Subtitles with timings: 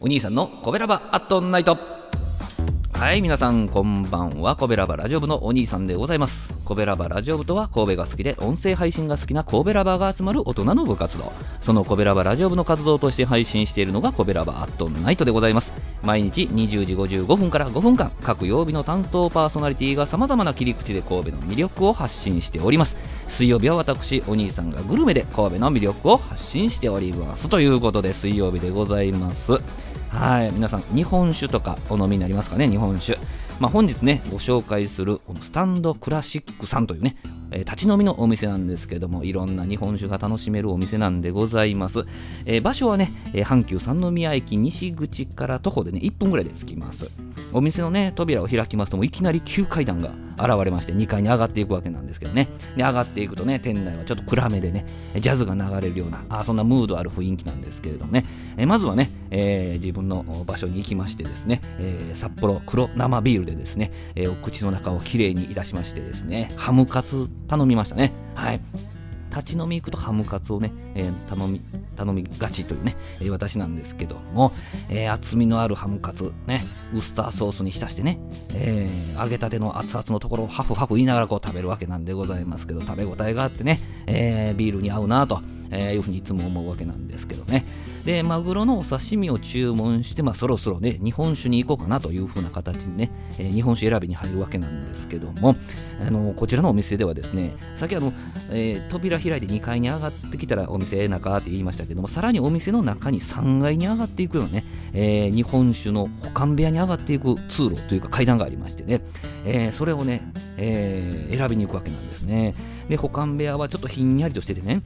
[0.00, 1.76] お兄さんのコベラバアットナイト。
[2.92, 4.54] はい皆さんこんばんは。
[4.54, 6.54] コベラバラジオ部のお兄さんでございます。
[6.64, 11.32] コベラバラジオ部とは神戸が好きで音声配信が好きな神戸ラバーが集まる大人の部活動。
[11.62, 15.72] そのコベラバラジオ部の活動として配信しているのがコベラバアットナイトでございます。
[16.04, 18.12] 毎日20時55分から5分間。
[18.22, 22.96] 各曜日の担当パーソナリティが様々な切り口で神戸の魅力を発信しております。
[23.26, 27.48] 水曜日は私お兄さんがグルメで神戸の魅力を発信しております。
[27.48, 29.87] ということで水曜日でございます。
[30.10, 33.18] はい皆さん日本酒とかお飲みになりますかね日本酒。
[33.60, 37.16] まあ、本日ねご紹介するこのスタンドクラシックさんというね、
[37.50, 42.04] えー、立ち飲みのお店なんですけどもいろんな日本酒が楽しめるお店なんでございます、
[42.46, 47.10] えー、場所はね、えー、阪急三宮駅西口から徒歩でね1分ぐらいで着きます。
[47.52, 52.48] お店のね扉を開きますともういきなり急階段が現れまして2階に上がっていくわけなんですけどね。
[52.76, 54.84] で上がっていくとね店内はちょっと暗めでね
[55.16, 58.24] ジャズが流れるようなあそんなムードある雰囲気なんですけれどもね。
[58.56, 68.12] えまずはね、えー、自分の場所に行きましてですね、えー、札幌黒生ビールでですね、えー、お口の中をきれいにいたしましてですねハムカツ頼みましたね。
[68.34, 68.60] はい。
[69.30, 71.60] 立ち飲み行くとハムカツをね、えー、頼み
[71.96, 74.52] 頼みがちというね、えー、私なんですけども、
[74.88, 78.18] えー、厚みのあるハムカツねウスターソースに浸してね、
[78.54, 85.40] えー、揚げたての熱々のところをハフハフ言いながらこう食べるわけなんでございますけど食べ応えがあってね、えー、ビールに合うなと
[85.70, 87.66] えー、いうふうにいつも思うわけなんですけどね。
[88.04, 95.56] で、マグロのお刺身を注文して、まあ、そろそろね、日本酒に行こうかなというふうな形にね、えー、日本酒選びに入るわけなんですけども、
[96.06, 98.12] あのこちらのお店ではですね、先あの、
[98.50, 109.02] えー、扉開いて2階に上がってきたらお店中って言いましたけども、さらにお店の中に3階に上がっていくようなね、えー、日本酒の保管部屋に上がっていく通路というか階段がありましてね、
[109.44, 112.54] えー、それをね、えー、選びに行くわけなんですね。
[112.88, 114.82] で、保管部屋はちょっとひんやりとしててね、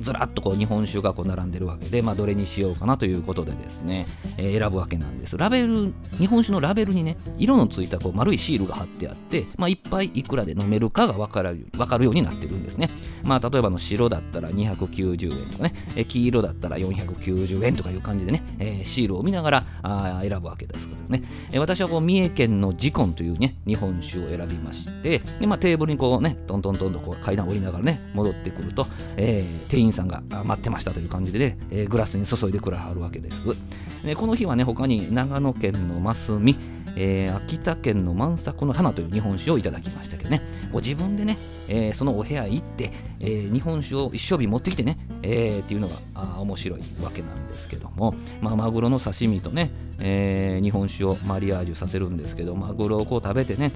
[0.00, 4.06] ずらっとこう日本酒がこう並んでるわけで、まあ、どれにしようかなということでですね、
[4.36, 5.36] えー、選ぶわけなんです。
[5.36, 12.90] ラベル、日本酒のラベルにね、色のついたこう丸いシールが貼ってあって、まあ、いっぱいいくらで飲めるかが分かる分かるようになってるんですね。
[13.22, 21.22] まあ、例えばの白だったら290円とかね、え黄色だったら490円とかいう感じでね、えー、シールを見ながらあ選ぶわけですけどね。
[21.50, 28.86] えー、私はこう三重県のジコンというね、日本酒を選びまして、でまあ、テーブルにこうね、トントントンとこう階段を降りながらね、戻ってくると、
[29.16, 33.36] えー、店員さんが待ってましたという感じでね、え、グラスに注いでくれはるわけです。
[34.04, 36.56] でこの日はね、他に長野県のますみ、
[36.96, 40.40] えー、秋田県の満作の花という日本酒をいただきましたけどね、
[40.72, 41.36] ご自分でね、
[41.68, 53.72] えー、そのお部屋行って、えー、日本酒を一升瓶持ってきてね、え、っていうのがあ面白いわけなんですけども、まあ、マグロの刺身とね、え、日本酒をマリアージュさせるんですけど、マグロをこう食べてね、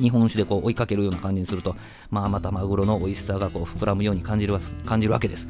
[0.00, 1.76] 日本酒でこう追いかけるような感じにすると、
[2.10, 5.46] まあ、またマグロの美味しさがこう膨らむように感じる感じるわけです。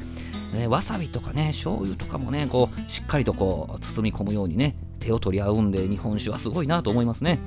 [0.53, 7.39] ね、わさびとかね、醤油とかもね、こうしっかりとこう包み込むようにね、手を取り合うんで、日本酒はすごいなと思いますね。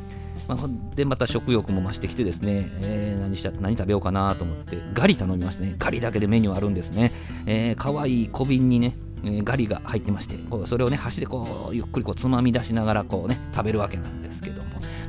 [0.48, 5.76] まあ、で、また食欲も増してきてですね、えー、何した何食べようかなと思って、ガリ頼みましたね。
[5.78, 7.12] ガリだけでメニューあるんですね。
[7.46, 8.96] えー、かわいい小瓶にね、
[9.42, 10.36] ガリが入ってまして
[10.66, 14.53] それをね箸でこうゆっくりこうつまみ出しながらこうね食べるわけなんですけど、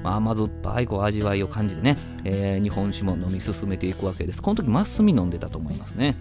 [0.06, 6.16] まあ、甘酸っぱいこう味わいを感じてね、えー、日本酒も飲み進めていくわけですこの時マスミ飲んでたと思いますね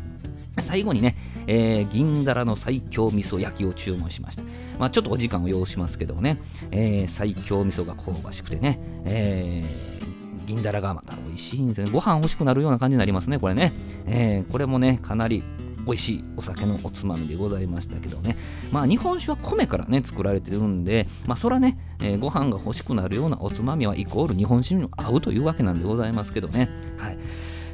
[0.60, 4.44] 最後にね、えー、銀だらの最強味噌焼きを注文しました。
[4.78, 6.40] まあ、ちょっとお時間を要しますけどもね、
[6.70, 11.90] えー、最強味噌が香ばしくてね、えー、銀だらがまた美味しいんですよね。
[11.92, 13.72] ご飯欲しくなるような感じになりますね、これね。
[14.06, 15.42] えー、これもね、かなり
[15.86, 18.36] 美味しいお酒のおつまみでございましたけどね。
[18.72, 26.68] まあ日本酒は米からね、作られてるんで、まあそらね、えー、ご飯が欲しくなるようなおつまみはイコール日本酒にも合うというわけなんでございますけどね。
[26.96, 27.18] はい。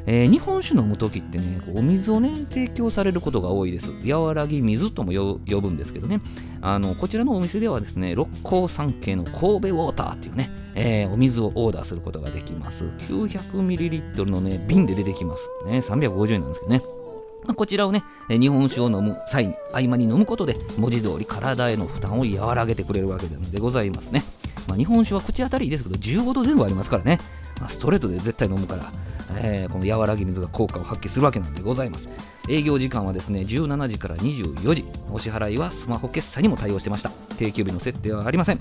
[0.07, 3.91] えー、日本酒飲む時ってね、お水をね、提供されることが多いです。
[4.05, 6.21] 和らぎ水とも呼ぶんですけどね、
[6.63, 12.85] あのこちらのお店ではですね、六甲山系の神戸ウォーターっていうね、えー、お水をオーダーすることができます。
[13.09, 15.43] 900ml のね、瓶で出てきます。
[15.69, 17.00] ね、350円なんですけどね。
[17.45, 24.25] まあ、こちらをね、日本酒を飲む際に、合間に飲むことで、文字通り体への負担を和らげてくれるわけなのでございますね。
[24.69, 27.19] まあ、日本酒は口当たりいいですけど、15度前後ありますからね、
[27.61, 28.93] まあ、ストレートで絶対飲むから、
[29.37, 32.09] えー、この和らぎ水が効果を発揮するわけなんでございます。
[32.49, 34.85] 営業時間はですね、17時から24時。
[35.13, 37.11] お支払いはスマホ決済にも対応してました。
[37.37, 38.59] 定休日の設定はありません。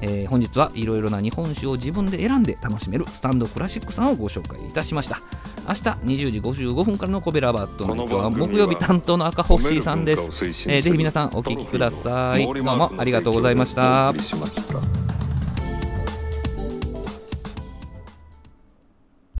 [0.00, 5.20] えー、本日はいろいろな日本酒を自分で選んで楽しめるスタンドクラシックさんをご紹介いたしました
[5.68, 10.22] 明日20時55分からのコベラバットの今日は木曜日担当の赤ホッシーさんです、
[10.70, 12.44] えー、ぜひ皆さんお聞きください。
[12.46, 14.14] どうもありがとうございました